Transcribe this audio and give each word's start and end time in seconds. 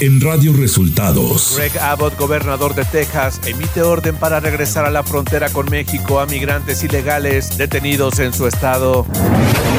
en 0.00 0.18
Radio 0.20 0.54
Resultados. 0.54 1.56
Greg 1.56 1.78
Abbott, 1.78 2.18
gobernador 2.18 2.74
de 2.74 2.84
Texas, 2.86 3.38
emite 3.46 3.82
orden 3.82 4.16
para 4.16 4.40
regresar 4.40 4.86
a 4.86 4.90
la 4.90 5.02
frontera 5.02 5.50
con 5.50 5.68
México 5.70 6.20
a 6.20 6.26
migrantes 6.26 6.82
ilegales 6.82 7.58
detenidos 7.58 8.18
en 8.18 8.32
su 8.32 8.46
estado. 8.46 9.06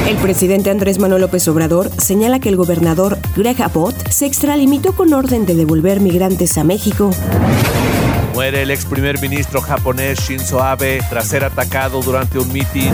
El 0.08 0.16
presidente 0.18 0.70
Andrés 0.70 0.98
Manuel 1.00 1.22
López 1.22 1.46
Obrador 1.48 1.90
señala 1.98 2.38
que 2.38 2.48
el 2.48 2.56
gobernador 2.56 3.18
Greg 3.36 3.60
Abbott 3.62 3.96
se 4.10 4.26
extralimitó 4.26 4.92
con 4.92 5.12
orden 5.12 5.44
de 5.44 5.56
devolver 5.56 6.00
migrantes 6.00 6.56
a 6.56 6.62
México. 6.62 7.10
Muere 8.32 8.62
el 8.62 8.70
ex 8.70 8.84
primer 8.84 9.20
ministro 9.20 9.60
japonés 9.60 10.20
Shinzo 10.20 10.62
Abe 10.62 11.00
tras 11.10 11.26
ser 11.26 11.44
atacado 11.44 12.00
durante 12.00 12.38
un 12.38 12.50
mitin. 12.52 12.92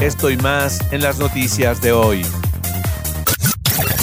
Esto 0.00 0.30
y 0.30 0.36
más 0.36 0.78
en 0.92 1.02
las 1.02 1.18
noticias 1.18 1.80
de 1.80 1.92
hoy. 1.92 2.22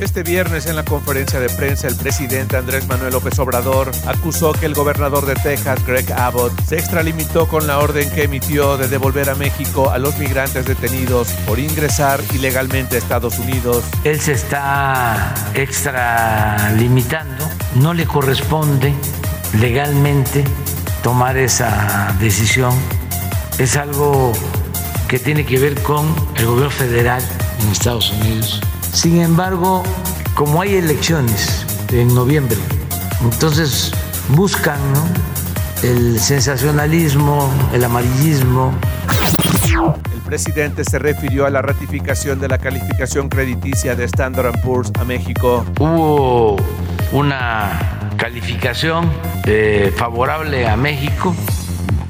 Este 0.00 0.22
viernes 0.22 0.66
en 0.66 0.76
la 0.76 0.84
conferencia 0.84 1.40
de 1.40 1.48
prensa 1.48 1.88
el 1.88 1.96
presidente 1.96 2.56
Andrés 2.56 2.86
Manuel 2.86 3.12
López 3.12 3.36
Obrador 3.40 3.90
acusó 4.06 4.52
que 4.52 4.66
el 4.66 4.74
gobernador 4.74 5.26
de 5.26 5.34
Texas, 5.34 5.84
Greg 5.84 6.12
Abbott, 6.12 6.52
se 6.64 6.76
extralimitó 6.76 7.48
con 7.48 7.66
la 7.66 7.80
orden 7.80 8.08
que 8.10 8.22
emitió 8.22 8.76
de 8.76 8.86
devolver 8.86 9.28
a 9.28 9.34
México 9.34 9.90
a 9.90 9.98
los 9.98 10.16
migrantes 10.18 10.66
detenidos 10.66 11.32
por 11.48 11.58
ingresar 11.58 12.20
ilegalmente 12.32 12.94
a 12.94 12.98
Estados 12.98 13.40
Unidos. 13.40 13.82
Él 14.04 14.20
se 14.20 14.34
está 14.34 15.34
extralimitando, 15.54 17.44
no 17.74 17.92
le 17.92 18.06
corresponde 18.06 18.94
legalmente 19.58 20.44
tomar 21.02 21.36
esa 21.36 22.14
decisión. 22.20 22.72
Es 23.58 23.76
algo 23.76 24.32
que 25.08 25.18
tiene 25.18 25.44
que 25.44 25.58
ver 25.58 25.82
con 25.82 26.06
el 26.36 26.46
gobierno 26.46 26.70
federal 26.70 27.22
en 27.60 27.72
Estados 27.72 28.12
Unidos 28.12 28.60
sin 28.92 29.20
embargo, 29.20 29.82
como 30.34 30.62
hay 30.62 30.76
elecciones 30.76 31.64
en 31.92 32.14
noviembre, 32.14 32.56
entonces 33.22 33.92
buscan 34.30 34.80
el 35.82 36.18
sensacionalismo, 36.18 37.50
el 37.72 37.84
amarillismo. 37.84 38.72
El 40.12 40.20
presidente 40.24 40.84
se 40.84 40.98
refirió 40.98 41.46
a 41.46 41.50
la 41.50 41.62
ratificación 41.62 42.40
de 42.40 42.48
la 42.48 42.58
calificación 42.58 43.28
crediticia 43.28 43.94
de 43.94 44.04
Standard 44.04 44.60
Poor's 44.60 44.90
a 44.98 45.04
México. 45.04 45.64
Hubo 45.78 46.56
una 47.12 48.12
calificación 48.16 49.10
eh, 49.46 49.92
favorable 49.96 50.68
a 50.68 50.76
México 50.76 51.34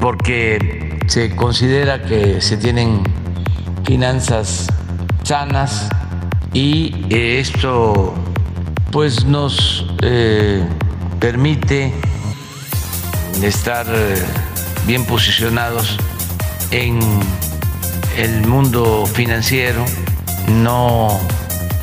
porque 0.00 0.98
se 1.06 1.34
considera 1.36 2.02
que 2.02 2.40
se 2.40 2.56
tienen 2.56 3.02
finanzas 3.84 4.66
sanas 5.22 5.88
y 6.52 6.94
esto 7.10 8.14
pues 8.90 9.24
nos 9.24 9.86
eh, 10.02 10.66
permite 11.20 11.92
estar 13.42 13.86
eh, 13.88 14.22
bien 14.86 15.04
posicionados 15.04 15.98
en 16.70 16.98
el 18.16 18.46
mundo 18.46 19.06
financiero, 19.06 19.84
no, 20.48 21.20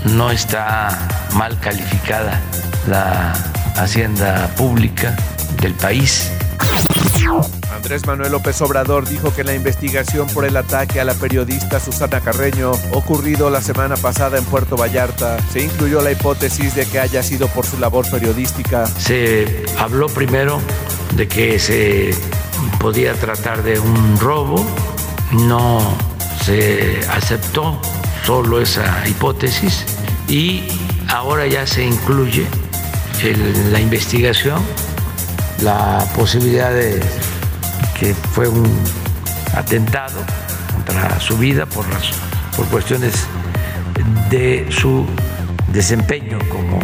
no 0.05 0.31
está 0.31 1.07
mal 1.34 1.59
calificada 1.59 2.41
la 2.88 3.34
hacienda 3.78 4.53
pública 4.57 5.16
del 5.61 5.73
país 5.73 6.31
Andrés 7.75 8.08
Manuel 8.08 8.31
López 8.31 8.62
Obrador 8.62 9.08
dijo 9.08 9.34
que 9.34 9.44
la 9.44 9.53
investigación 9.53 10.28
por 10.28 10.46
el 10.46 10.56
ataque 10.56 11.02
a 11.02 11.03
la 11.03 11.13
periodista 11.13 11.80
Susana 11.80 12.22
Carreño 12.22 12.72
ocurrido 12.94 13.50
la 13.50 13.62
semana 13.62 13.97
pasada 13.97 14.38
en 14.38 14.46
Puerto 14.46 14.78
Vallarta 14.78 15.38
se 15.52 15.62
incluyó 15.62 16.02
la 16.02 16.12
hipótesis 16.12 16.74
de 16.74 16.85
que 16.85 17.00
haya 17.00 17.22
sido 17.22 17.47
por 17.50 17.66
su 17.66 17.78
labor 17.78 18.09
periodística. 18.09 18.85
Se 18.88 19.66
habló 19.78 20.08
primero 20.08 20.62
de 21.16 21.28
que 21.28 21.59
se 21.59 22.16
podía 22.80 23.14
tratar 23.14 23.62
de 23.62 23.78
un 23.78 24.18
robo, 24.19 24.66
no 25.31 25.80
se 26.46 27.02
aceptó 27.12 27.80
solo 28.24 28.62
esa 28.62 29.06
hipótesis 29.06 29.85
y 30.30 30.64
ahora 31.09 31.46
ya 31.46 31.68
se 31.68 31.84
incluye 31.84 32.47
en 33.22 33.74
la 33.74 33.81
investigación 33.81 34.62
la 35.62 36.06
posibilidad 36.16 36.72
de 36.72 37.02
que 38.00 38.13
fue 38.13 38.47
un 38.47 38.69
atentado 39.56 40.19
contra 40.73 41.19
su 41.19 41.38
vida 41.38 41.66
por, 41.66 41.85
por 42.56 42.66
cuestiones 42.67 43.28
de 44.29 44.67
su 44.69 45.06
desempeño 45.72 46.39
como 46.50 46.79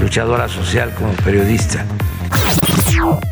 luchadora 0.00 0.48
social, 0.48 0.94
como 0.94 1.12
periodista. 1.12 1.84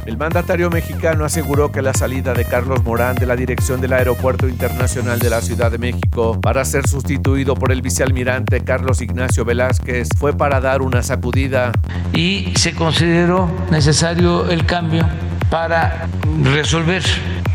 El 0.07 0.17
mandatario 0.17 0.71
mexicano 0.71 1.25
aseguró 1.25 1.73
que 1.73 1.83
la 1.83 1.93
salida 1.93 2.35
de 2.35 2.45
Carlos 2.45 2.85
Morán 2.85 3.17
de 3.17 3.27
la 3.27 3.35
dirección 3.35 3.81
del 3.81 3.93
Aeropuerto 3.93 4.49
Internacional 4.49 5.19
de 5.19 5.31
la 5.31 5.41
Ciudad 5.41 5.71
de 5.71 5.79
México 5.79 6.41
para 6.41 6.65
ser 6.65 6.87
sustituido 6.87 7.55
por 7.55 7.73
el 7.73 7.83
vicealmirante 7.83 8.63
Carlos 8.63 9.01
Ignacio 9.03 9.45
Velázquez 9.45 10.09
fue 10.17 10.33
para 10.37 10.61
dar 10.61 10.83
una 10.83 11.03
sacudida. 11.03 11.73
Y 12.13 12.53
se 12.57 12.75
consideró 12.75 13.51
necesario 13.71 14.49
el 14.49 14.65
cambio 14.67 15.07
para 15.51 16.09
resolver 16.43 17.03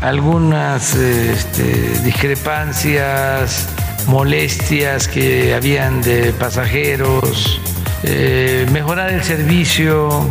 algunas 0.00 0.94
este, 0.94 2.00
discrepancias, 2.02 3.68
molestias 4.06 5.08
que 5.08 5.54
habían 5.54 6.02
de 6.02 6.32
pasajeros, 6.32 7.60
eh, 8.02 8.66
mejorar 8.72 9.12
el 9.12 9.22
servicio 9.22 10.26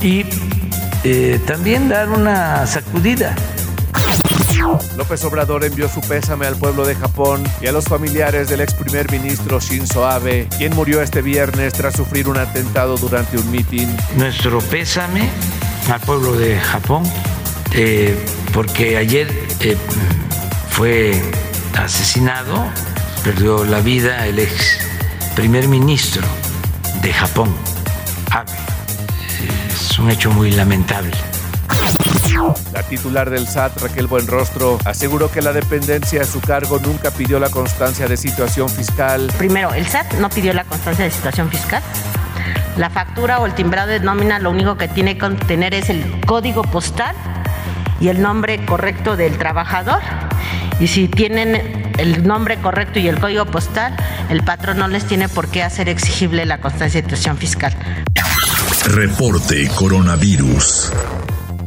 y 0.00 0.24
eh, 1.04 1.40
también 1.46 1.88
dar 1.88 2.08
una 2.10 2.66
sacudida. 2.66 3.34
López 4.96 5.24
Obrador 5.24 5.64
envió 5.64 5.88
su 5.88 6.00
pésame 6.02 6.46
al 6.46 6.56
pueblo 6.56 6.84
de 6.84 6.94
Japón 6.94 7.42
y 7.62 7.66
a 7.66 7.72
los 7.72 7.86
familiares 7.86 8.48
del 8.50 8.60
ex 8.60 8.74
primer 8.74 9.10
ministro 9.10 9.58
Shinzo 9.58 10.06
Abe, 10.06 10.48
quien 10.58 10.74
murió 10.76 11.00
este 11.00 11.22
viernes 11.22 11.72
tras 11.72 11.94
sufrir 11.94 12.28
un 12.28 12.36
atentado 12.36 12.96
durante 12.98 13.38
un 13.38 13.50
mitin. 13.50 13.88
Nuestro 14.16 14.58
pésame 14.60 15.30
al 15.90 16.00
pueblo 16.00 16.32
de 16.32 16.58
Japón, 16.58 17.02
eh, 17.72 18.16
porque 18.52 18.96
ayer 18.96 19.28
eh, 19.60 19.76
fue 20.70 21.20
asesinado, 21.76 22.64
perdió 23.24 23.64
la 23.64 23.80
vida 23.80 24.26
el 24.26 24.38
ex 24.38 24.78
primer 25.34 25.68
ministro 25.68 26.22
de 27.02 27.12
Japón, 27.12 27.54
Abe. 28.30 28.52
Es 29.68 29.98
un 29.98 30.10
hecho 30.10 30.30
muy 30.30 30.52
lamentable. 30.52 31.16
La 32.72 32.82
titular 32.84 33.28
del 33.28 33.46
SAT, 33.46 33.82
Raquel 33.82 34.06
Buenrostro, 34.06 34.78
aseguró 34.84 35.30
que 35.30 35.42
la 35.42 35.52
dependencia 35.52 36.22
a 36.22 36.24
su 36.24 36.40
cargo 36.40 36.78
nunca 36.78 37.10
pidió 37.10 37.40
la 37.40 37.50
constancia 37.50 38.06
de 38.06 38.16
situación 38.16 38.68
fiscal. 38.68 39.32
Primero, 39.36 39.74
el 39.74 39.86
SAT 39.86 40.14
no 40.14 40.30
pidió 40.30 40.52
la 40.52 40.64
constancia 40.64 41.04
de 41.04 41.10
situación 41.10 41.50
fiscal. 41.50 41.82
La 42.76 42.90
factura 42.90 43.40
o 43.40 43.46
el 43.46 43.54
timbrado 43.54 43.90
de 43.90 44.00
nómina 44.00 44.38
lo 44.38 44.50
único 44.50 44.76
que 44.76 44.88
tiene 44.88 45.14
que 45.14 45.20
contener 45.20 45.74
es 45.74 45.90
el 45.90 46.20
código 46.26 46.62
postal 46.62 47.14
y 48.00 48.08
el 48.08 48.22
nombre 48.22 48.64
correcto 48.64 49.16
del 49.16 49.36
trabajador. 49.38 50.00
Y 50.78 50.86
si 50.86 51.08
tienen 51.08 51.92
el 51.98 52.26
nombre 52.26 52.56
correcto 52.56 52.98
y 52.98 53.08
el 53.08 53.20
código 53.20 53.44
postal, 53.44 53.94
el 54.30 54.42
patrón 54.42 54.78
no 54.78 54.88
les 54.88 55.04
tiene 55.04 55.28
por 55.28 55.48
qué 55.48 55.62
hacer 55.62 55.88
exigible 55.88 56.46
la 56.46 56.58
constancia 56.58 57.02
de 57.02 57.06
situación 57.06 57.36
fiscal. 57.36 57.74
Reporte 58.86 59.68
Coronavirus. 59.76 60.92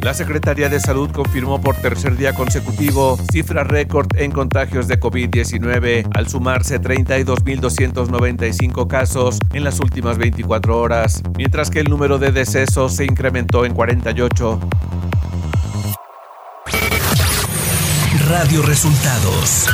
La 0.04 0.14
Secretaría 0.14 0.68
de 0.68 0.82
Salud 0.82 1.10
confirmó 1.12 1.62
por 1.62 1.78
tercer 1.78 2.18
día 2.18 2.34
consecutivo 2.34 3.18
cifra 3.32 3.64
récord 3.64 4.08
en 4.18 4.32
contagios 4.32 4.90
de 4.90 5.00
COVID-19 5.00 6.10
al 6.14 6.28
sumarse 6.28 6.82
32.295 6.82 8.88
casos 8.88 9.40
en 9.54 9.64
las 9.64 9.80
últimas 9.80 10.18
24 10.18 10.78
horas, 10.78 11.24
mientras 11.38 11.70
que 11.70 11.80
el 11.80 11.90
número 11.90 12.18
de 12.18 12.34
decesos 12.34 12.98
se 12.98 13.06
incrementó 13.06 13.64
en 13.64 13.74
48. 13.74 14.60
Radio 18.28 18.62
Resultados. 18.62 19.70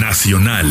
Nacional. 0.00 0.66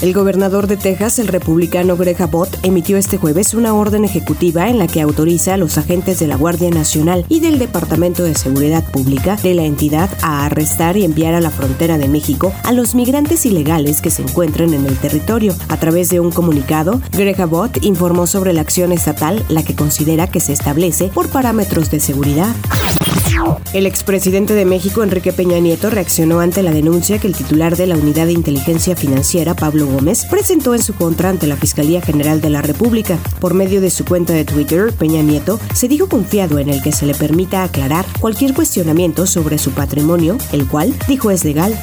El 0.00 0.14
gobernador 0.14 0.68
de 0.68 0.76
Texas, 0.76 1.18
el 1.18 1.26
republicano 1.26 1.96
Greg 1.96 2.22
Abbott, 2.22 2.56
emitió 2.62 2.96
este 2.96 3.18
jueves 3.18 3.52
una 3.52 3.74
orden 3.74 4.04
ejecutiva 4.04 4.68
en 4.68 4.78
la 4.78 4.86
que 4.86 5.00
autoriza 5.00 5.54
a 5.54 5.56
los 5.56 5.76
agentes 5.76 6.20
de 6.20 6.28
la 6.28 6.36
Guardia 6.36 6.70
Nacional 6.70 7.26
y 7.28 7.40
del 7.40 7.58
Departamento 7.58 8.22
de 8.22 8.36
Seguridad 8.36 8.84
Pública 8.92 9.34
de 9.42 9.54
la 9.54 9.64
entidad 9.64 10.08
a 10.22 10.46
arrestar 10.46 10.96
y 10.96 11.04
enviar 11.04 11.34
a 11.34 11.40
la 11.40 11.50
frontera 11.50 11.98
de 11.98 12.06
México 12.06 12.52
a 12.62 12.70
los 12.70 12.94
migrantes 12.94 13.44
ilegales 13.44 14.00
que 14.00 14.10
se 14.10 14.22
encuentran 14.22 14.72
en 14.72 14.86
el 14.86 14.96
territorio. 14.98 15.52
A 15.68 15.78
través 15.78 16.10
de 16.10 16.20
un 16.20 16.30
comunicado, 16.30 17.00
Greg 17.10 17.40
Abbott 17.40 17.84
informó 17.84 18.28
sobre 18.28 18.52
la 18.52 18.60
acción 18.60 18.92
estatal, 18.92 19.44
la 19.48 19.64
que 19.64 19.74
considera 19.74 20.28
que 20.28 20.38
se 20.38 20.52
establece 20.52 21.08
por 21.08 21.28
parámetros 21.28 21.90
de 21.90 21.98
seguridad. 21.98 22.54
El 23.72 23.86
expresidente 23.86 24.54
de 24.54 24.64
México, 24.64 25.02
Enrique 25.02 25.32
Peña 25.32 25.58
Nieto, 25.58 25.90
reaccionó 25.90 26.40
ante 26.40 26.62
la 26.62 26.70
denuncia 26.70 27.18
que 27.18 27.26
el 27.26 27.36
titular 27.36 27.76
de 27.76 27.86
la 27.86 27.96
Unidad 27.96 28.26
de 28.26 28.32
Inteligencia 28.32 28.96
Financiera, 28.96 29.54
Pablo 29.54 29.86
Gómez, 29.86 30.24
presentó 30.24 30.74
en 30.74 30.82
su 30.82 30.94
contra 30.94 31.28
ante 31.28 31.46
la 31.46 31.56
Fiscalía 31.56 32.00
General 32.00 32.40
de 32.40 32.50
la 32.50 32.62
República. 32.62 33.18
Por 33.40 33.54
medio 33.54 33.80
de 33.80 33.90
su 33.90 34.04
cuenta 34.04 34.32
de 34.32 34.44
Twitter, 34.44 34.92
Peña 34.92 35.22
Nieto 35.22 35.60
se 35.74 35.88
dijo 35.88 36.08
confiado 36.08 36.58
en 36.58 36.68
el 36.68 36.82
que 36.82 36.92
se 36.92 37.06
le 37.06 37.14
permita 37.14 37.62
aclarar 37.62 38.06
cualquier 38.20 38.54
cuestionamiento 38.54 39.26
sobre 39.26 39.58
su 39.58 39.72
patrimonio, 39.72 40.38
el 40.52 40.66
cual 40.66 40.94
dijo 41.06 41.30
es 41.30 41.44
legal. 41.44 41.78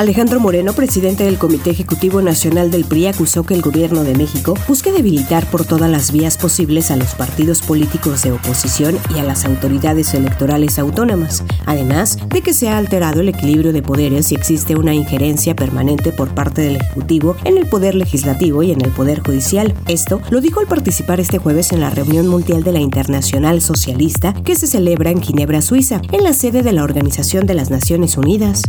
Alejandro 0.00 0.40
Moreno, 0.40 0.72
presidente 0.72 1.24
del 1.24 1.36
Comité 1.36 1.68
Ejecutivo 1.68 2.22
Nacional 2.22 2.70
del 2.70 2.86
PRI, 2.86 3.08
acusó 3.08 3.42
que 3.42 3.52
el 3.52 3.60
gobierno 3.60 4.02
de 4.02 4.14
México 4.14 4.54
busca 4.66 4.90
debilitar 4.92 5.44
por 5.50 5.66
todas 5.66 5.90
las 5.90 6.10
vías 6.10 6.38
posibles 6.38 6.90
a 6.90 6.96
los 6.96 7.14
partidos 7.14 7.60
políticos 7.60 8.22
de 8.22 8.32
oposición 8.32 8.96
y 9.14 9.18
a 9.18 9.24
las 9.24 9.44
autoridades 9.44 10.14
electorales 10.14 10.78
autónomas, 10.78 11.44
además 11.66 12.16
de 12.30 12.40
que 12.40 12.54
se 12.54 12.70
ha 12.70 12.78
alterado 12.78 13.20
el 13.20 13.28
equilibrio 13.28 13.74
de 13.74 13.82
poderes 13.82 14.32
y 14.32 14.36
existe 14.36 14.74
una 14.74 14.94
injerencia 14.94 15.54
permanente 15.54 16.12
por 16.12 16.30
parte 16.30 16.62
del 16.62 16.76
Ejecutivo 16.76 17.36
en 17.44 17.58
el 17.58 17.68
Poder 17.68 17.94
Legislativo 17.94 18.62
y 18.62 18.72
en 18.72 18.80
el 18.80 18.92
Poder 18.92 19.20
Judicial. 19.20 19.74
Esto 19.86 20.22
lo 20.30 20.40
dijo 20.40 20.60
al 20.60 20.66
participar 20.66 21.20
este 21.20 21.36
jueves 21.36 21.72
en 21.72 21.80
la 21.80 21.90
reunión 21.90 22.26
mundial 22.26 22.64
de 22.64 22.72
la 22.72 22.80
Internacional 22.80 23.60
Socialista 23.60 24.32
que 24.32 24.56
se 24.56 24.66
celebra 24.66 25.10
en 25.10 25.20
Ginebra, 25.20 25.60
Suiza, 25.60 26.00
en 26.10 26.24
la 26.24 26.32
sede 26.32 26.62
de 26.62 26.72
la 26.72 26.84
Organización 26.84 27.46
de 27.46 27.52
las 27.52 27.68
Naciones 27.68 28.16
Unidas. 28.16 28.62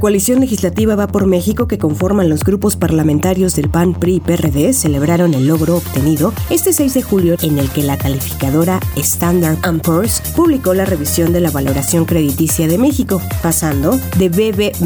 Coalición 0.00 0.40
legislativa 0.40 0.96
Va 0.96 1.06
por 1.06 1.26
México 1.26 1.68
que 1.68 1.78
conforman 1.78 2.28
los 2.28 2.42
grupos 2.42 2.76
parlamentarios 2.76 3.54
del 3.54 3.70
PAN, 3.70 3.94
PRI 3.94 4.16
y 4.16 4.20
PRD 4.20 4.72
celebraron 4.72 5.34
el 5.34 5.46
logro 5.46 5.76
obtenido 5.76 6.32
este 6.48 6.72
6 6.72 6.94
de 6.94 7.02
julio 7.02 7.36
en 7.42 7.58
el 7.58 7.70
que 7.70 7.82
la 7.84 7.96
calificadora 7.96 8.80
Standard 8.96 9.58
Poor's 9.82 10.20
publicó 10.34 10.74
la 10.74 10.86
revisión 10.86 11.32
de 11.32 11.40
la 11.40 11.50
valoración 11.50 12.06
crediticia 12.06 12.66
de 12.66 12.78
México, 12.78 13.20
pasando 13.42 13.92
de 14.18 14.30
BB- 14.30 14.80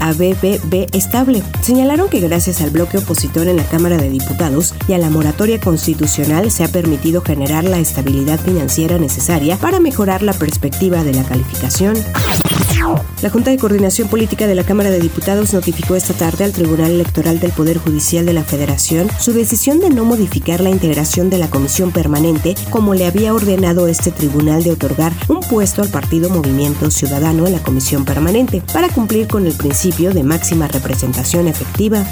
a 0.00 0.12
BBB 0.12 0.86
estable. 0.96 1.42
Señalaron 1.60 2.08
que 2.08 2.20
gracias 2.20 2.60
al 2.62 2.70
bloque 2.70 2.98
opositor 2.98 3.46
en 3.48 3.58
la 3.58 3.64
Cámara 3.64 3.98
de 3.98 4.08
Diputados 4.08 4.74
y 4.88 4.94
a 4.94 4.98
la 4.98 5.10
moratoria 5.10 5.60
constitucional 5.60 6.50
se 6.50 6.64
ha 6.64 6.68
permitido 6.68 7.20
generar 7.20 7.64
la 7.64 7.78
estabilidad 7.78 8.40
financiera 8.40 8.98
necesaria 8.98 9.58
para 9.58 9.80
mejorar 9.80 10.22
la 10.22 10.32
perspectiva 10.32 11.04
de 11.04 11.12
la 11.12 11.24
calificación. 11.24 11.94
La 13.22 13.30
Junta 13.30 13.50
de 13.50 13.56
Coordinación 13.56 14.08
Política 14.08 14.46
de 14.46 14.54
la 14.54 14.64
Cámara 14.64 14.90
de 14.90 15.00
Diputados 15.00 15.52
notificó 15.52 15.96
esta 15.96 16.14
tarde 16.14 16.44
al 16.44 16.52
Tribunal 16.52 16.90
Electoral 16.90 17.40
del 17.40 17.50
Poder 17.52 17.78
Judicial 17.78 18.26
de 18.26 18.32
la 18.32 18.44
Federación 18.44 19.08
su 19.18 19.32
decisión 19.32 19.80
de 19.80 19.90
no 19.90 20.04
modificar 20.04 20.60
la 20.60 20.70
integración 20.70 21.30
de 21.30 21.38
la 21.38 21.48
Comisión 21.48 21.92
Permanente 21.92 22.54
como 22.70 22.94
le 22.94 23.06
había 23.06 23.34
ordenado 23.34 23.88
este 23.88 24.12
tribunal 24.12 24.62
de 24.62 24.72
otorgar 24.72 25.12
un 25.28 25.40
puesto 25.40 25.82
al 25.82 25.88
Partido 25.88 26.30
Movimiento 26.30 26.90
Ciudadano 26.90 27.46
en 27.46 27.52
la 27.52 27.62
Comisión 27.62 28.04
Permanente 28.04 28.62
para 28.72 28.88
cumplir 28.88 29.26
con 29.26 29.46
el 29.46 29.54
principio 29.54 30.12
de 30.12 30.22
máxima 30.22 30.68
representación 30.68 31.48
efectiva. 31.48 32.04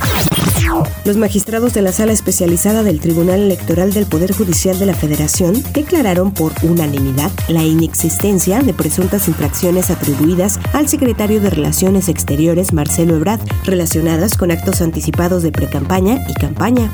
Los 1.04 1.16
magistrados 1.16 1.74
de 1.74 1.82
la 1.82 1.92
Sala 1.92 2.12
Especializada 2.12 2.82
del 2.82 3.00
Tribunal 3.00 3.40
Electoral 3.40 3.92
del 3.92 4.06
Poder 4.06 4.32
Judicial 4.32 4.78
de 4.78 4.86
la 4.86 4.94
Federación 4.94 5.62
declararon 5.72 6.32
por 6.32 6.52
unanimidad 6.62 7.30
la 7.48 7.62
inexistencia 7.62 8.60
de 8.60 8.74
presuntas 8.74 9.28
infracciones 9.28 9.90
atribuidas 9.90 10.58
al 10.72 10.88
secretario 10.88 11.40
de 11.40 11.50
Relaciones 11.50 12.08
Exteriores 12.08 12.72
Marcelo 12.72 13.16
Ebrard 13.16 13.40
relacionadas 13.64 14.36
con 14.36 14.50
actos 14.50 14.80
anticipados 14.80 15.42
de 15.42 15.52
precampaña 15.52 16.18
y 16.28 16.34
campaña. 16.34 16.90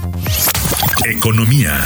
Economía. 1.04 1.80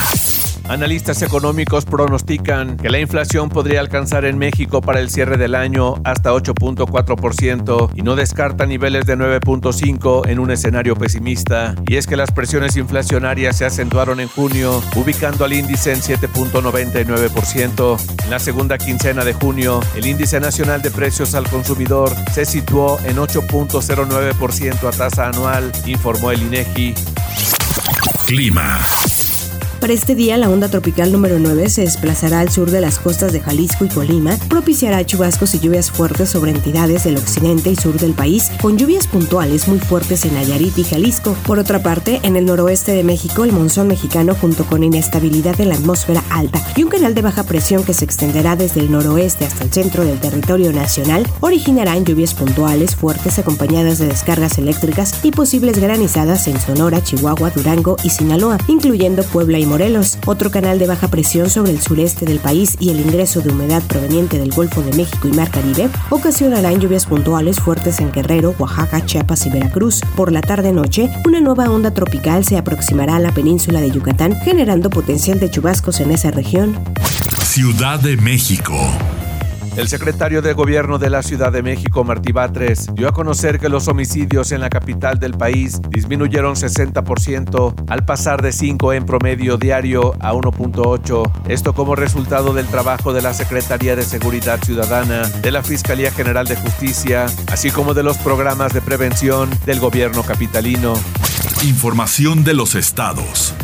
Analistas 0.69 1.21
económicos 1.21 1.85
pronostican 1.85 2.79
que 2.79 2.89
la 2.89 2.99
inflación 2.99 3.51
podría 3.51 3.81
alcanzar 3.81 4.25
en 4.25 4.39
México 4.39 4.81
para 4.81 5.01
el 5.01 5.11
cierre 5.11 5.37
del 5.37 5.55
año 5.55 5.97
hasta 6.05 6.33
8.4% 6.33 7.91
y 7.95 8.01
no 8.01 8.17
descarta 8.17 8.65
niveles 8.65 9.05
de 9.05 9.19
9.5 9.19 10.27
en 10.27 10.39
un 10.39 10.51
escenario 10.51 10.97
pesimista. 10.97 11.75
Y 11.87 11.97
es 11.97 12.07
que 12.07 12.17
las 12.17 12.33
presiones 12.33 12.77
inflacionarias 12.77 13.59
se 13.59 13.67
acentuaron 13.67 14.21
en 14.21 14.29
junio, 14.29 14.83
ubicando 14.97 15.45
al 15.45 15.53
índice 15.53 15.93
en 15.93 16.01
7.99%. 16.01 18.25
En 18.25 18.31
la 18.31 18.39
segunda 18.39 18.79
quincena 18.79 19.23
de 19.23 19.35
junio, 19.35 19.81
el 19.95 20.07
índice 20.07 20.41
nacional 20.41 20.81
de 20.81 20.91
precios 20.91 21.35
al 21.35 21.47
consumidor 21.47 22.11
se 22.33 22.47
situó 22.47 22.99
en 23.05 23.19
8.09% 23.19 24.89
a 24.89 24.93
tasa 24.93 25.29
anual, 25.29 25.71
informó 25.85 26.31
el 26.31 26.43
INEGI. 26.43 26.95
Clima. 28.27 28.81
Para 29.85 29.93
este 29.93 30.15
día, 30.15 30.39
la 30.39 30.49
onda 30.49 30.71
tropical 30.71 31.13
número 31.13 31.39
9 31.39 31.69
se 31.69 31.83
desplazará 31.83 32.41
al 32.41 32.49
sur 32.49 32.71
de 32.71 32.81
las 32.81 32.99
costas 32.99 33.35
de 33.35 33.41
Jalisco 33.41 33.85
y 33.85 33.91
Colima, 33.91 34.39
propiciará 34.49 35.05
chubascos 35.05 35.55
y 35.55 35.59
lluvias 35.59 35.91
fuertes 35.91 36.31
sobre 36.31 36.53
entidades 36.53 37.05
del 37.05 37.19
occidente 37.19 37.69
y 37.69 37.77
sur 37.77 37.99
del 37.99 38.15
país, 38.15 38.51
con 38.63 38.79
lluvias 38.79 39.07
puntuales 39.07 39.69
muy 39.69 39.79
fuertes 39.79 40.25
en 40.25 40.33
Nayarit 40.33 40.79
y 40.79 40.85
Jalisco. 40.85 41.37
Por 41.47 41.59
otra 41.59 41.83
parte, 41.83 42.21
en 42.23 42.37
el 42.37 42.47
noroeste 42.47 42.93
de 42.93 43.05
México, 43.05 43.45
el 43.45 43.53
monzón 43.53 43.87
mexicano, 43.87 44.35
junto 44.35 44.65
con 44.65 44.83
inestabilidad 44.83 45.55
de 45.59 45.67
la 45.67 45.75
atmósfera 45.75 46.25
alta 46.31 46.67
y 46.77 46.83
un 46.83 46.89
canal 46.89 47.15
de 47.15 47.21
baja 47.21 47.43
presión 47.43 47.85
que 47.85 47.93
se 47.93 48.07
extenderá 48.07 48.57
desde 48.57 48.81
el 48.81 48.91
noroeste 48.91 49.45
hasta 49.45 49.65
el 49.65 49.71
centro 49.71 50.03
del 50.03 50.19
territorio 50.19 50.73
nacional, 50.73 51.29
originarán 51.41 52.07
lluvias 52.07 52.33
puntuales 52.33 52.97
fuertes 52.97 53.39
acompañadas 53.39 53.99
de 53.99 54.07
descargas 54.07 54.57
eléctricas 54.57 55.23
y 55.23 55.31
posibles 55.31 55.79
granizadas 55.79 56.49
en 56.49 56.59
Sonora, 56.59 57.05
Chihuahua, 57.05 57.51
Durango 57.51 57.99
y 58.03 58.09
Sinaloa, 58.09 58.57
incluyendo 58.67 59.23
Puebla 59.25 59.59
y 59.59 59.74
Morelos. 59.75 60.19
Otro 60.27 60.53
canal 60.53 60.79
de 60.79 60.87
baja 60.87 61.09
presión 61.09 61.51
sobre 61.51 61.73
el 61.73 61.81
sureste 61.81 62.25
del 62.25 62.39
país 62.39 62.77
y 62.79 62.91
el 62.91 63.01
ingreso 63.01 63.41
de 63.41 63.51
humedad 63.51 63.83
proveniente 63.83 64.39
del 64.39 64.53
Golfo 64.53 64.83
de 64.83 64.93
México 64.93 65.27
y 65.27 65.33
Mar 65.33 65.51
Caribe 65.51 65.91
ocasionarán 66.11 66.79
lluvias 66.79 67.07
puntuales 67.07 67.59
fuertes 67.59 67.99
en 67.99 68.13
Guerrero, 68.13 68.55
Oaxaca, 68.57 69.05
Chiapas 69.05 69.47
y 69.47 69.51
Veracruz. 69.51 70.01
Por 70.15 70.31
la 70.31 70.43
tarde-noche, 70.43 71.11
una 71.27 71.41
nueva 71.41 71.69
onda 71.69 71.93
tropical 71.93 72.45
se 72.45 72.57
aproximará 72.57 73.17
a 73.17 73.19
la 73.19 73.35
península 73.35 73.81
de 73.81 73.91
Yucatán, 73.91 74.37
generando 74.45 74.91
potencial 74.91 75.41
de 75.41 75.51
chubascos 75.51 75.99
en 75.99 76.13
esa 76.13 76.31
región. 76.31 76.79
Ciudad 77.43 77.99
de 77.99 78.17
México. 78.17 78.75
El 79.77 79.89
secretario 79.89 80.41
de 80.41 80.53
Gobierno 80.53 80.99
de 80.99 81.11
la 81.11 81.23
Ciudad 81.25 81.51
de 81.51 81.61
México, 81.63 82.05
Martí 82.05 82.31
Batres, 82.31 82.87
dio 82.95 83.09
a 83.09 83.13
conocer 83.13 83.59
que 83.59 83.69
los 83.69 83.89
homicidios 83.89 84.53
en 84.53 84.61
la 84.61 84.71
capital 84.71 85.19
del 85.19 85.33
país 85.33 85.81
disminuyeron 85.89 86.55
60% 86.55 87.75
al 87.89 88.05
pasar 88.05 88.41
de 88.41 88.53
5 88.53 88.93
en 88.93 89.05
promedio 89.05 89.57
diario 89.57 90.15
a 90.21 90.33
1.8. 90.33 91.49
Esto 91.49 91.75
como 91.75 91.97
resultado 91.97 92.55
del 92.55 92.67
trabajo 92.67 93.13
de 93.13 93.23
la 93.23 93.35
Secretaría 93.35 93.97
de 93.97 94.05
Seguridad 94.05 94.63
Ciudadana, 94.63 95.29
de 95.29 95.51
la 95.51 95.65
Fiscalía 95.65 96.13
General 96.13 96.47
de 96.47 96.55
Justicia, 96.55 97.27
así 97.49 97.73
como 97.73 97.95
de 97.95 98.05
los 98.05 98.17
programas 98.19 98.73
de 98.73 98.81
prevención 98.81 99.51
del 99.67 99.81
gobierno 99.81 100.23
capitalino. 100.23 100.95
Información 101.65 102.45
de 102.45 102.55
los 102.55 102.77
estados. 102.77 103.55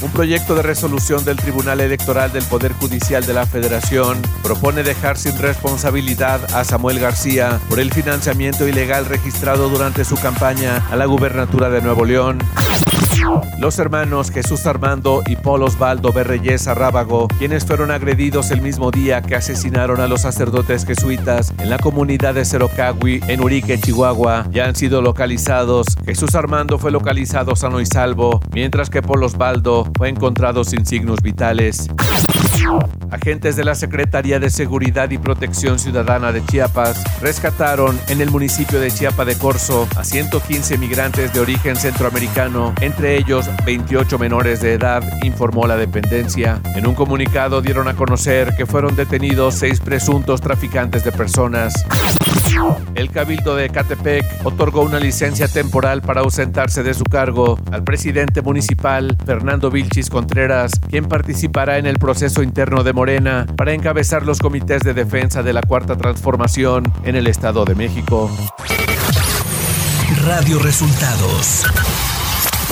Un 0.00 0.12
proyecto 0.12 0.54
de 0.54 0.62
resolución 0.62 1.24
del 1.24 1.36
Tribunal 1.36 1.80
Electoral 1.80 2.32
del 2.32 2.44
Poder 2.44 2.72
Judicial 2.72 3.26
de 3.26 3.32
la 3.32 3.46
Federación 3.46 4.22
propone 4.44 4.84
dejar 4.84 5.16
sin 5.16 5.36
responsabilidad 5.38 6.54
a 6.54 6.62
Samuel 6.62 7.00
García 7.00 7.58
por 7.68 7.80
el 7.80 7.92
financiamiento 7.92 8.68
ilegal 8.68 9.06
registrado 9.06 9.68
durante 9.68 10.04
su 10.04 10.14
campaña 10.16 10.86
a 10.90 10.96
la 10.96 11.06
gubernatura 11.06 11.68
de 11.68 11.82
Nuevo 11.82 12.04
León. 12.04 12.38
Los 13.58 13.78
hermanos 13.78 14.30
Jesús 14.30 14.66
Armando 14.66 15.22
y 15.26 15.34
Paul 15.34 15.64
Osvaldo 15.64 16.12
Berreyesa 16.12 16.74
Rábago, 16.74 17.26
quienes 17.38 17.64
fueron 17.66 17.90
agredidos 17.90 18.50
el 18.52 18.62
mismo 18.62 18.90
día 18.90 19.22
que 19.22 19.34
asesinaron 19.34 20.00
a 20.00 20.06
los 20.06 20.22
sacerdotes 20.22 20.86
jesuitas 20.86 21.52
en 21.58 21.68
la 21.68 21.78
comunidad 21.78 22.34
de 22.34 22.44
Cerocagui, 22.44 23.20
en 23.26 23.42
Urique, 23.42 23.80
Chihuahua, 23.80 24.46
ya 24.50 24.66
han 24.66 24.76
sido 24.76 25.02
localizados. 25.02 25.86
Jesús 26.04 26.34
Armando 26.36 26.78
fue 26.78 26.92
localizado 26.92 27.56
sano 27.56 27.80
y 27.80 27.86
salvo, 27.86 28.40
mientras 28.52 28.88
que 28.88 29.02
Paul 29.02 29.24
Osvaldo 29.24 29.87
fue 29.96 30.08
encontrado 30.08 30.64
sin 30.64 30.84
signos 30.86 31.20
vitales. 31.22 31.88
Agentes 33.10 33.56
de 33.56 33.64
la 33.64 33.74
Secretaría 33.74 34.38
de 34.38 34.50
Seguridad 34.50 35.10
y 35.10 35.18
Protección 35.18 35.78
Ciudadana 35.78 36.32
de 36.32 36.44
Chiapas 36.44 37.02
rescataron 37.20 37.98
en 38.08 38.20
el 38.20 38.30
municipio 38.30 38.80
de 38.80 38.90
Chiapa 38.90 39.24
de 39.24 39.36
Corzo 39.36 39.88
a 39.96 40.04
115 40.04 40.76
migrantes 40.76 41.32
de 41.32 41.40
origen 41.40 41.76
centroamericano, 41.76 42.74
entre 42.80 43.16
ellos 43.16 43.48
28 43.64 44.18
menores 44.18 44.60
de 44.60 44.74
edad, 44.74 45.02
informó 45.22 45.66
la 45.66 45.76
dependencia. 45.76 46.60
En 46.74 46.86
un 46.86 46.94
comunicado 46.94 47.62
dieron 47.62 47.88
a 47.88 47.94
conocer 47.94 48.54
que 48.56 48.66
fueron 48.66 48.96
detenidos 48.96 49.54
seis 49.54 49.80
presuntos 49.80 50.40
traficantes 50.40 51.04
de 51.04 51.12
personas. 51.12 51.74
El 52.94 53.10
Cabildo 53.10 53.54
de 53.54 53.68
Catepec 53.70 54.24
otorgó 54.44 54.82
una 54.82 54.98
licencia 54.98 55.46
temporal 55.48 56.02
para 56.02 56.22
ausentarse 56.22 56.82
de 56.82 56.94
su 56.94 57.04
cargo 57.04 57.58
al 57.70 57.84
presidente 57.84 58.42
municipal 58.42 59.16
Fernando 59.24 59.70
Vilchis 59.70 60.10
Contreras, 60.10 60.72
quien 60.88 61.06
participará 61.06 61.78
en 61.78 61.86
el 61.86 61.98
proceso 61.98 62.42
interno 62.42 62.82
de 62.82 62.92
Morena 62.92 63.46
para 63.56 63.72
encabezar 63.72 64.24
los 64.24 64.38
comités 64.40 64.82
de 64.82 64.94
defensa 64.94 65.42
de 65.42 65.52
la 65.52 65.62
Cuarta 65.62 65.96
Transformación 65.96 66.92
en 67.04 67.16
el 67.16 67.26
Estado 67.26 67.64
de 67.64 67.74
México. 67.74 68.30
Radio 70.24 70.58
Resultados 70.58 71.64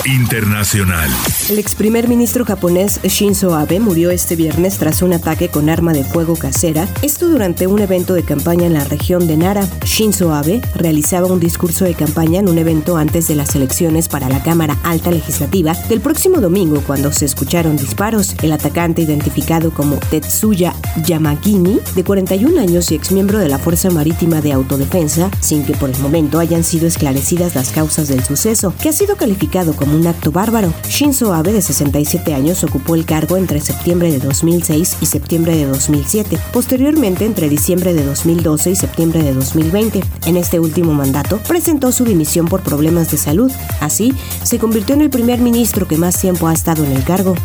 Internacional. 0.05 1.09
El 1.49 1.59
ex 1.59 1.75
primer 1.75 2.09
ministro 2.09 2.43
japonés 2.43 2.99
Shinzo 3.03 3.55
Abe 3.55 3.79
murió 3.79 4.11
este 4.11 4.35
viernes 4.35 4.77
tras 4.79 5.01
un 5.01 5.13
ataque 5.13 5.47
con 5.47 5.69
arma 5.69 5.93
de 5.93 6.03
fuego 6.03 6.35
casera, 6.35 6.89
esto 7.01 7.29
durante 7.29 7.67
un 7.67 7.79
evento 7.79 8.15
de 8.15 8.23
campaña 8.23 8.65
en 8.65 8.73
la 8.73 8.83
región 8.83 9.27
de 9.27 9.37
Nara. 9.37 9.65
Shinzo 9.85 10.33
Abe 10.33 10.59
realizaba 10.75 11.27
un 11.27 11.39
discurso 11.39 11.85
de 11.85 11.93
campaña 11.93 12.41
en 12.41 12.49
un 12.49 12.57
evento 12.57 12.97
antes 12.97 13.29
de 13.29 13.35
las 13.35 13.55
elecciones 13.55 14.09
para 14.09 14.27
la 14.27 14.43
Cámara 14.43 14.77
Alta 14.83 15.09
Legislativa 15.09 15.73
del 15.87 16.01
próximo 16.01 16.41
domingo 16.41 16.83
cuando 16.85 17.13
se 17.13 17.23
escucharon 17.23 17.77
disparos. 17.77 18.35
El 18.43 18.51
atacante 18.51 19.03
identificado 19.03 19.71
como 19.71 19.95
Tetsuya 19.95 20.73
Yamagini, 21.05 21.79
de 21.95 22.03
41 22.03 22.59
años 22.59 22.91
y 22.91 22.95
ex 22.95 23.13
miembro 23.13 23.39
de 23.39 23.47
la 23.47 23.57
Fuerza 23.57 23.89
Marítima 23.89 24.41
de 24.41 24.51
Autodefensa, 24.51 25.31
sin 25.39 25.63
que 25.63 25.77
por 25.77 25.89
el 25.91 25.99
momento 25.99 26.39
hayan 26.39 26.65
sido 26.65 26.87
esclarecidas 26.87 27.55
las 27.55 27.69
causas 27.69 28.09
del 28.09 28.21
suceso, 28.25 28.73
que 28.81 28.89
ha 28.89 28.93
sido 28.93 29.15
calificado 29.15 29.73
como 29.77 29.95
un 29.95 30.07
acto 30.07 30.33
bárbaro. 30.33 30.73
Shinzo 30.89 31.36
Abe, 31.37 31.53
de 31.53 31.61
67 31.61 32.33
años, 32.33 32.63
ocupó 32.63 32.95
el 32.95 33.05
cargo 33.05 33.37
entre 33.37 33.61
septiembre 33.61 34.11
de 34.11 34.19
2006 34.19 34.97
y 35.01 35.05
septiembre 35.05 35.55
de 35.55 35.65
2007, 35.65 36.37
posteriormente 36.51 37.25
entre 37.25 37.49
diciembre 37.49 37.93
de 37.93 38.03
2012 38.03 38.71
y 38.71 38.75
septiembre 38.75 39.23
de 39.23 39.33
2020. 39.33 40.01
En 40.25 40.37
este 40.37 40.59
último 40.59 40.93
mandato, 40.93 41.39
presentó 41.47 41.91
su 41.91 42.05
dimisión 42.05 42.47
por 42.47 42.63
problemas 42.63 43.11
de 43.11 43.17
salud. 43.17 43.51
Así, 43.79 44.13
se 44.43 44.59
convirtió 44.59 44.95
en 44.95 45.01
el 45.01 45.09
primer 45.09 45.39
ministro 45.39 45.87
que 45.87 45.97
más 45.97 46.19
tiempo 46.19 46.47
ha 46.47 46.53
estado 46.53 46.83
en 46.83 46.91
el 46.91 47.03
cargo. 47.03 47.35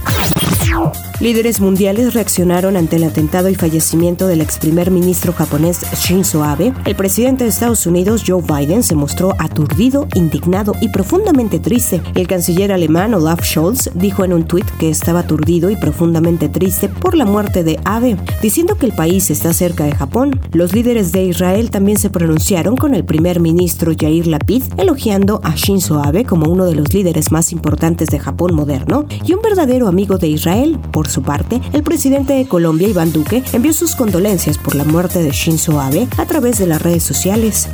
Líderes 1.21 1.61
mundiales 1.61 2.15
reaccionaron 2.15 2.77
ante 2.77 2.97
el 2.97 3.05
atentado 3.05 3.49
y 3.49 3.55
fallecimiento 3.55 4.27
del 4.27 4.41
ex 4.41 4.59
primer 4.59 4.91
ministro 4.91 5.33
japonés 5.33 5.81
Shinzo 5.95 6.43
Abe. 6.43 6.73
El 6.85 6.97
presidente 6.97 7.45
de 7.45 7.51
Estados 7.51 7.87
Unidos, 7.87 8.25
Joe 8.27 8.43
Biden, 8.43 8.83
se 8.83 8.97
mostró 8.97 9.33
aturdido, 9.39 10.09
indignado 10.15 10.75
y 10.81 10.89
profundamente 10.89 11.61
triste. 11.61 12.03
El 12.15 12.27
canciller 12.27 12.73
alemán 12.73 13.15
Olaf 13.15 13.45
Scholz 13.45 13.82
dijo 13.95 14.25
en 14.25 14.33
un 14.33 14.45
tuit 14.45 14.67
que 14.79 14.89
estaba 14.89 15.21
aturdido 15.21 15.71
y 15.71 15.77
profundamente 15.77 16.49
triste 16.49 16.89
por 16.89 17.15
la 17.15 17.25
muerte 17.25 17.65
de 17.65 17.79
Abe, 17.85 18.17
diciendo 18.41 18.77
que 18.77 18.87
el 18.87 18.93
país 18.93 19.31
está 19.31 19.53
cerca 19.53 19.85
de 19.85 19.95
Japón. 19.95 20.41
Los 20.53 20.73
líderes 20.73 21.13
de 21.13 21.25
Israel 21.25 21.71
también 21.71 21.99
se 21.99 22.11
pronunciaron 22.11 22.77
con 22.77 22.95
el 22.95 23.05
primer 23.05 23.41
ministro 23.41 23.93
Yair 23.93 24.27
Lapid, 24.27 24.65
elogiando 24.77 25.41
a 25.43 25.55
Shinzo 25.55 26.03
Abe 26.03 26.25
como 26.25 26.51
uno 26.51 26.65
de 26.65 26.75
los 26.75 26.93
líderes 26.93 27.33
más 27.33 27.53
importantes 27.53 28.09
de 28.09 28.19
Japón 28.19 28.55
moderno 28.55 29.07
y 29.25 29.35
un 29.35 29.43
verdadero 29.43 29.89
amigo 29.89 30.19
de 30.19 30.29
Israel. 30.29 30.79
Por 30.93 31.09
su 31.09 31.23
parte, 31.23 31.61
el 31.73 31.83
presidente 31.83 32.35
de 32.35 32.47
Colombia, 32.47 32.89
Iván 32.89 33.13
Duque, 33.13 33.43
envió 33.53 33.73
sus 33.73 33.95
condolencias 33.95 34.59
por 34.59 34.75
la 34.75 34.85
muerte 34.85 35.23
de 35.23 35.31
Shinzo 35.31 35.81
Abe 35.81 36.09
a 36.19 36.27
través 36.27 36.59
de 36.59 36.67
las 36.67 36.83
redes 36.83 37.03
sociales. 37.03 37.69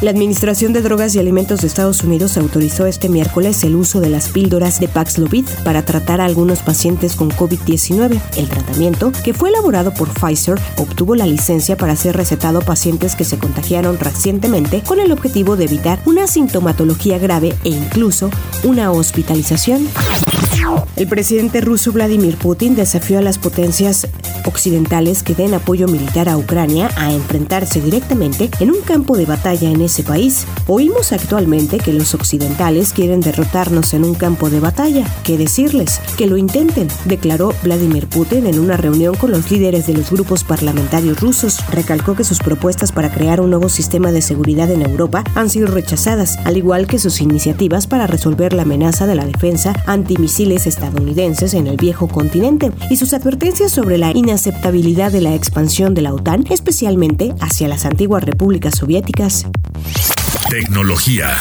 La 0.00 0.12
Administración 0.12 0.72
de 0.72 0.80
Drogas 0.80 1.14
y 1.14 1.18
Alimentos 1.18 1.60
de 1.60 1.66
Estados 1.66 2.02
Unidos 2.02 2.38
autorizó 2.38 2.86
este 2.86 3.10
miércoles 3.10 3.62
el 3.64 3.76
uso 3.76 4.00
de 4.00 4.08
las 4.08 4.30
píldoras 4.30 4.80
de 4.80 4.88
Paxlovid 4.88 5.44
para 5.62 5.84
tratar 5.84 6.22
a 6.22 6.24
algunos 6.24 6.60
pacientes 6.60 7.14
con 7.16 7.30
COVID-19. 7.30 8.18
El 8.38 8.48
tratamiento, 8.48 9.12
que 9.22 9.34
fue 9.34 9.50
elaborado 9.50 9.92
por 9.92 10.08
Pfizer, 10.08 10.58
obtuvo 10.78 11.16
la 11.16 11.26
licencia 11.26 11.76
para 11.76 11.96
ser 11.96 12.16
recetado 12.16 12.60
a 12.60 12.62
pacientes 12.62 13.14
que 13.14 13.24
se 13.24 13.36
contagiaron 13.36 13.98
recientemente 13.98 14.82
con 14.82 15.00
el 15.00 15.12
objetivo 15.12 15.58
de 15.58 15.64
evitar 15.64 16.00
una 16.06 16.26
sintomatología 16.26 17.18
grave 17.18 17.54
e 17.64 17.68
incluso 17.68 18.30
una 18.64 18.92
hospitalización. 18.92 19.86
El 20.96 21.08
presidente 21.08 21.60
ruso 21.60 21.92
Vladimir 21.92 22.36
Putin 22.36 22.74
desafió 22.74 23.18
a 23.18 23.22
las 23.22 23.38
potencias 23.38 24.06
occidentales 24.44 25.22
que 25.22 25.34
den 25.34 25.54
apoyo 25.54 25.88
militar 25.88 26.28
a 26.28 26.36
Ucrania 26.36 26.90
a 26.96 27.12
enfrentarse 27.12 27.80
directamente 27.80 28.50
en 28.60 28.70
un 28.70 28.80
campo 28.82 29.16
de 29.16 29.26
batalla 29.26 29.70
en 29.70 29.80
ese 29.90 30.04
país. 30.04 30.46
Oímos 30.68 31.12
actualmente 31.12 31.78
que 31.78 31.92
los 31.92 32.14
occidentales 32.14 32.92
quieren 32.92 33.20
derrotarnos 33.20 33.92
en 33.92 34.04
un 34.04 34.14
campo 34.14 34.48
de 34.48 34.60
batalla. 34.60 35.04
¿Qué 35.24 35.36
decirles? 35.36 36.00
Que 36.16 36.26
lo 36.26 36.36
intenten, 36.36 36.88
declaró 37.04 37.52
Vladimir 37.62 38.06
Putin 38.06 38.46
en 38.46 38.58
una 38.58 38.76
reunión 38.76 39.16
con 39.16 39.32
los 39.32 39.50
líderes 39.50 39.86
de 39.86 39.94
los 39.94 40.10
grupos 40.10 40.44
parlamentarios 40.44 41.20
rusos. 41.20 41.58
Recalcó 41.70 42.14
que 42.14 42.24
sus 42.24 42.38
propuestas 42.38 42.92
para 42.92 43.12
crear 43.12 43.40
un 43.40 43.50
nuevo 43.50 43.68
sistema 43.68 44.12
de 44.12 44.22
seguridad 44.22 44.70
en 44.70 44.82
Europa 44.82 45.24
han 45.34 45.50
sido 45.50 45.66
rechazadas, 45.66 46.38
al 46.44 46.56
igual 46.56 46.86
que 46.86 46.98
sus 46.98 47.20
iniciativas 47.20 47.86
para 47.86 48.06
resolver 48.06 48.52
la 48.52 48.62
amenaza 48.62 49.06
de 49.06 49.16
la 49.16 49.26
defensa 49.26 49.72
antimisiles 49.86 50.66
estadounidenses 50.66 51.54
en 51.54 51.66
el 51.66 51.76
viejo 51.76 52.06
continente 52.06 52.70
y 52.90 52.96
sus 52.96 53.12
advertencias 53.12 53.72
sobre 53.72 53.98
la 53.98 54.12
inaceptabilidad 54.16 55.10
de 55.10 55.20
la 55.20 55.34
expansión 55.34 55.94
de 55.94 56.02
la 56.02 56.14
OTAN, 56.14 56.44
especialmente 56.48 57.34
hacia 57.40 57.66
las 57.66 57.84
antiguas 57.84 58.22
repúblicas 58.22 58.76
soviéticas. 58.76 59.46
Tecnología. 60.48 61.36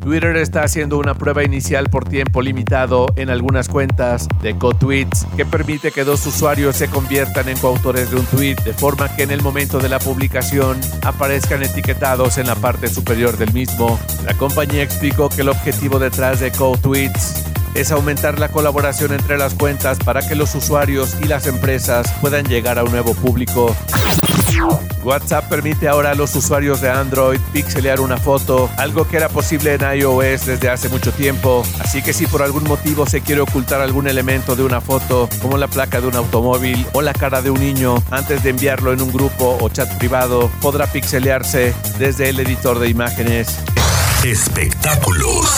Twitter 0.00 0.36
está 0.36 0.64
haciendo 0.64 0.98
una 0.98 1.14
prueba 1.14 1.44
inicial 1.44 1.88
por 1.88 2.04
tiempo 2.04 2.42
limitado 2.42 3.06
en 3.14 3.30
algunas 3.30 3.68
cuentas 3.68 4.26
de 4.42 4.58
co-tweets 4.58 5.26
que 5.36 5.46
permite 5.46 5.92
que 5.92 6.02
dos 6.02 6.26
usuarios 6.26 6.74
se 6.74 6.88
conviertan 6.88 7.48
en 7.48 7.56
coautores 7.58 8.10
de 8.10 8.16
un 8.16 8.26
tweet 8.26 8.56
de 8.64 8.72
forma 8.72 9.14
que 9.14 9.22
en 9.22 9.30
el 9.30 9.42
momento 9.42 9.78
de 9.78 9.88
la 9.88 10.00
publicación 10.00 10.80
aparezcan 11.02 11.62
etiquetados 11.62 12.38
en 12.38 12.48
la 12.48 12.56
parte 12.56 12.88
superior 12.88 13.36
del 13.36 13.52
mismo. 13.52 13.98
La 14.26 14.34
compañía 14.34 14.82
explicó 14.82 15.28
que 15.28 15.42
el 15.42 15.48
objetivo 15.48 16.00
detrás 16.00 16.40
de 16.40 16.50
co-tweets 16.50 17.44
es 17.74 17.92
aumentar 17.92 18.38
la 18.38 18.48
colaboración 18.50 19.12
entre 19.12 19.38
las 19.38 19.54
cuentas 19.54 19.98
para 19.98 20.26
que 20.26 20.34
los 20.34 20.54
usuarios 20.54 21.16
y 21.22 21.28
las 21.28 21.46
empresas 21.46 22.12
puedan 22.20 22.44
llegar 22.46 22.78
a 22.78 22.84
un 22.84 22.90
nuevo 22.90 23.14
público. 23.14 23.74
WhatsApp 25.02 25.48
permite 25.48 25.88
ahora 25.88 26.12
a 26.12 26.14
los 26.14 26.34
usuarios 26.36 26.80
de 26.80 26.90
Android 26.90 27.40
pixelear 27.52 28.00
una 28.00 28.16
foto, 28.16 28.70
algo 28.76 29.06
que 29.06 29.16
era 29.16 29.28
posible 29.28 29.74
en 29.74 29.82
iOS 29.98 30.46
desde 30.46 30.70
hace 30.70 30.88
mucho 30.88 31.12
tiempo. 31.12 31.64
Así 31.80 32.02
que 32.02 32.12
si 32.12 32.26
por 32.26 32.42
algún 32.42 32.64
motivo 32.64 33.06
se 33.06 33.20
quiere 33.20 33.40
ocultar 33.40 33.80
algún 33.80 34.06
elemento 34.06 34.54
de 34.54 34.62
una 34.62 34.80
foto, 34.80 35.28
como 35.40 35.56
la 35.56 35.68
placa 35.68 36.00
de 36.00 36.06
un 36.06 36.16
automóvil 36.16 36.86
o 36.92 37.02
la 37.02 37.12
cara 37.12 37.42
de 37.42 37.50
un 37.50 37.60
niño, 37.60 38.02
antes 38.10 38.42
de 38.42 38.50
enviarlo 38.50 38.92
en 38.92 39.02
un 39.02 39.12
grupo 39.12 39.58
o 39.60 39.68
chat 39.68 39.92
privado, 39.98 40.50
podrá 40.60 40.86
pixelearse 40.86 41.74
desde 41.98 42.28
el 42.28 42.40
editor 42.40 42.78
de 42.78 42.88
imágenes. 42.88 43.58
Espectáculos. 44.24 45.48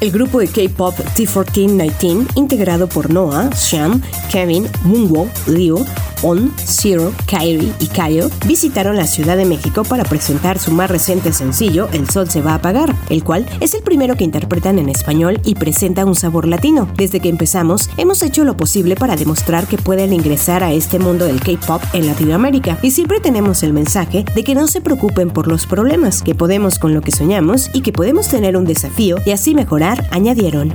El 0.00 0.10
grupo 0.10 0.40
de 0.40 0.48
K-pop 0.48 0.98
T1419, 1.14 2.26
integrado 2.34 2.88
por 2.88 3.10
Noah, 3.10 3.50
Sham, 3.54 4.02
Kevin, 4.32 4.68
Moonwoo, 4.82 5.30
Leo, 5.46 5.86
On, 6.22 6.52
Zero, 6.56 7.12
Kyrie 7.26 7.72
y 7.80 7.86
Kayo 7.86 8.30
visitaron 8.46 8.96
la 8.96 9.06
Ciudad 9.06 9.36
de 9.36 9.44
México 9.44 9.82
para 9.84 10.04
presentar 10.04 10.58
su 10.58 10.70
más 10.70 10.90
reciente 10.90 11.32
sencillo, 11.32 11.88
El 11.92 12.08
Sol 12.08 12.30
se 12.30 12.40
va 12.40 12.52
a 12.52 12.56
apagar, 12.56 12.94
el 13.10 13.24
cual 13.24 13.46
es 13.60 13.74
el 13.74 13.82
primero 13.82 14.16
que 14.16 14.24
interpretan 14.24 14.78
en 14.78 14.88
español 14.88 15.40
y 15.44 15.54
presenta 15.54 16.04
un 16.04 16.14
sabor 16.14 16.46
latino. 16.46 16.88
Desde 16.96 17.20
que 17.20 17.28
empezamos, 17.28 17.90
hemos 17.96 18.22
hecho 18.22 18.44
lo 18.44 18.56
posible 18.56 18.94
para 18.94 19.16
demostrar 19.16 19.66
que 19.66 19.78
pueden 19.78 20.12
ingresar 20.12 20.62
a 20.62 20.72
este 20.72 20.98
mundo 20.98 21.26
del 21.26 21.40
K-pop 21.40 21.82
en 21.92 22.06
Latinoamérica 22.06 22.78
y 22.82 22.92
siempre 22.92 23.20
tenemos 23.20 23.62
el 23.62 23.72
mensaje 23.72 24.24
de 24.34 24.44
que 24.44 24.54
no 24.54 24.68
se 24.68 24.80
preocupen 24.80 25.30
por 25.30 25.48
los 25.48 25.66
problemas, 25.66 26.22
que 26.22 26.34
podemos 26.34 26.78
con 26.78 26.94
lo 26.94 27.00
que 27.00 27.12
soñamos 27.12 27.70
y 27.72 27.82
que 27.82 27.92
podemos 27.92 28.28
tener 28.28 28.56
un 28.56 28.64
desafío 28.64 29.16
y 29.26 29.32
así 29.32 29.54
mejorar, 29.54 30.06
añadieron. 30.10 30.74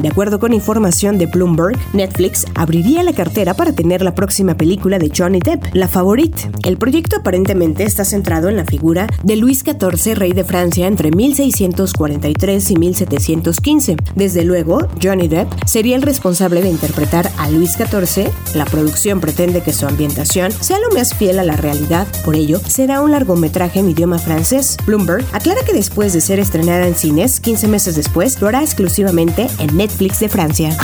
De 0.00 0.08
acuerdo 0.08 0.40
con 0.40 0.54
información 0.54 1.18
de 1.18 1.26
Bloomberg, 1.26 1.78
Netflix 1.92 2.46
abriría 2.54 3.02
la 3.02 3.12
cartera 3.12 3.52
para 3.52 3.74
tener 3.74 4.00
la 4.00 4.14
próxima 4.14 4.54
película 4.54 4.98
de 4.98 5.12
Johnny 5.14 5.40
Depp, 5.40 5.74
La 5.74 5.88
Favorite. 5.88 6.50
El 6.64 6.78
proyecto 6.78 7.16
aparentemente 7.16 7.84
está 7.84 8.06
centrado 8.06 8.48
en 8.48 8.56
la 8.56 8.64
figura 8.64 9.06
de 9.22 9.36
Luis 9.36 9.58
XIV, 9.58 10.14
rey 10.14 10.32
de 10.32 10.44
Francia 10.44 10.86
entre 10.86 11.10
1643 11.10 12.70
y 12.70 12.76
1715. 12.76 13.96
Desde 14.14 14.42
luego, 14.42 14.88
Johnny 15.02 15.28
Depp 15.28 15.52
sería 15.66 15.96
el 15.96 16.02
responsable 16.02 16.62
de 16.62 16.70
interpretar 16.70 17.30
a 17.36 17.50
Luis 17.50 17.72
XIV. 17.72 18.30
La 18.54 18.64
producción 18.64 19.20
pretende 19.20 19.60
que 19.60 19.74
su 19.74 19.86
ambientación 19.86 20.50
sea 20.50 20.78
lo 20.78 20.94
más 20.94 21.12
fiel 21.12 21.38
a 21.38 21.44
la 21.44 21.56
realidad, 21.56 22.06
por 22.24 22.36
ello 22.36 22.58
será 22.66 23.02
un 23.02 23.10
largometraje 23.10 23.80
en 23.80 23.90
idioma 23.90 24.18
francés. 24.18 24.78
Bloomberg 24.86 25.26
aclara 25.32 25.60
que 25.66 25.74
después 25.74 26.14
de 26.14 26.22
ser 26.22 26.40
estrenada 26.40 26.86
en 26.86 26.94
cines, 26.94 27.38
15 27.38 27.68
meses 27.68 27.96
después, 27.96 28.40
lo 28.40 28.48
hará 28.48 28.62
exclusivamente 28.62 29.46
en 29.58 29.76
Netflix 29.76 29.89
Netflix 29.90 30.20
de 30.20 30.28
Francia. 30.28 30.76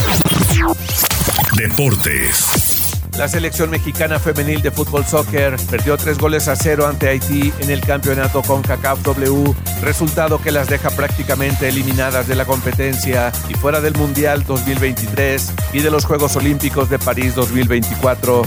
Deportes. 1.56 2.98
La 3.16 3.28
selección 3.28 3.70
mexicana 3.70 4.18
femenil 4.18 4.62
de 4.62 4.72
fútbol 4.72 5.06
soccer 5.06 5.56
perdió 5.70 5.96
tres 5.96 6.18
goles 6.18 6.48
a 6.48 6.56
cero 6.56 6.88
ante 6.88 7.08
Haití 7.08 7.52
en 7.60 7.70
el 7.70 7.80
campeonato 7.82 8.42
con 8.42 8.62
CACAF 8.62 9.02
W, 9.02 9.54
resultado 9.80 10.40
que 10.42 10.50
las 10.50 10.68
deja 10.68 10.90
prácticamente 10.90 11.68
eliminadas 11.68 12.26
de 12.26 12.34
la 12.34 12.46
competencia 12.46 13.32
y 13.48 13.54
fuera 13.54 13.80
del 13.80 13.94
Mundial 13.94 14.44
2023 14.44 15.52
y 15.72 15.80
de 15.80 15.90
los 15.90 16.04
Juegos 16.04 16.34
Olímpicos 16.34 16.90
de 16.90 16.98
París 16.98 17.34
2024. 17.36 18.42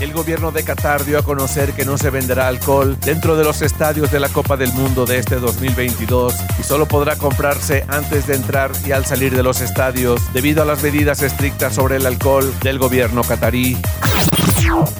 El 0.00 0.12
gobierno 0.12 0.52
de 0.52 0.62
Qatar 0.62 1.04
dio 1.04 1.18
a 1.18 1.22
conocer 1.22 1.72
que 1.72 1.84
no 1.84 1.98
se 1.98 2.10
venderá 2.10 2.48
alcohol 2.48 2.96
dentro 3.00 3.36
de 3.36 3.44
los 3.44 3.62
estadios 3.62 4.10
de 4.10 4.20
la 4.20 4.28
Copa 4.28 4.56
del 4.56 4.72
Mundo 4.72 5.06
de 5.06 5.18
este 5.18 5.36
2022 5.36 6.34
y 6.58 6.62
solo 6.62 6.86
podrá 6.86 7.16
comprarse 7.16 7.84
antes 7.88 8.26
de 8.26 8.34
entrar 8.34 8.70
y 8.86 8.92
al 8.92 9.06
salir 9.06 9.34
de 9.34 9.42
los 9.42 9.60
estadios 9.60 10.32
debido 10.32 10.62
a 10.62 10.66
las 10.66 10.82
medidas 10.82 11.22
estrictas 11.22 11.74
sobre 11.74 11.96
el 11.96 12.06
alcohol 12.06 12.52
del 12.62 12.78
gobierno 12.78 13.22
qatarí. 13.22 13.76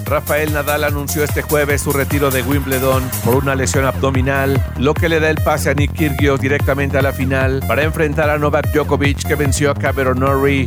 Rafael 0.05 0.53
Nadal 0.53 0.85
anunció 0.85 1.25
este 1.25 1.43
jueves 1.43 1.83
su 1.83 1.93
retiro 1.93 2.31
de 2.31 2.43
Wimbledon 2.43 3.09
por 3.25 3.35
una 3.35 3.55
lesión 3.55 3.85
abdominal, 3.85 4.65
lo 4.79 4.95
que 4.95 5.09
le 5.09 5.21
da 5.21 5.29
el 5.29 5.43
pase 5.43 5.71
a 5.71 5.75
Nick 5.75 5.93
Kyrgios 5.93 6.41
directamente 6.41 6.99
a 6.99 7.03
la 7.03 7.13
final 7.13 7.63
para 7.67 7.83
enfrentar 7.83 8.31
a 8.31 8.39
Novak 8.39 8.73
Djokovic 8.73 9.27
que 9.27 9.35
venció 9.35 9.71
a 9.71 9.75
Cameron 9.75 10.21
Norrie. 10.21 10.67